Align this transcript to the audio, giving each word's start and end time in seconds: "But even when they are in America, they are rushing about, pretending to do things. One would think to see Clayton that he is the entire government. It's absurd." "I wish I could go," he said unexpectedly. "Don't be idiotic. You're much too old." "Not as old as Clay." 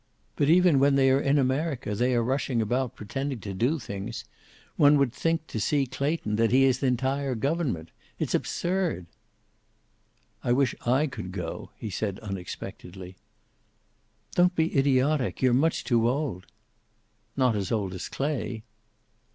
"But 0.35 0.49
even 0.49 0.79
when 0.79 0.95
they 0.95 1.11
are 1.11 1.21
in 1.21 1.37
America, 1.37 1.93
they 1.93 2.15
are 2.15 2.23
rushing 2.23 2.59
about, 2.59 2.95
pretending 2.95 3.39
to 3.41 3.53
do 3.53 3.77
things. 3.77 4.25
One 4.75 4.97
would 4.97 5.13
think 5.13 5.45
to 5.45 5.59
see 5.59 5.85
Clayton 5.85 6.37
that 6.37 6.49
he 6.49 6.63
is 6.63 6.79
the 6.79 6.87
entire 6.87 7.35
government. 7.35 7.91
It's 8.17 8.33
absurd." 8.33 9.05
"I 10.43 10.53
wish 10.53 10.73
I 10.87 11.05
could 11.05 11.31
go," 11.31 11.69
he 11.77 11.91
said 11.91 12.17
unexpectedly. 12.21 13.15
"Don't 14.33 14.55
be 14.55 14.75
idiotic. 14.75 15.39
You're 15.39 15.53
much 15.53 15.83
too 15.83 16.09
old." 16.09 16.47
"Not 17.37 17.55
as 17.55 17.71
old 17.71 17.93
as 17.93 18.09
Clay." 18.09 18.63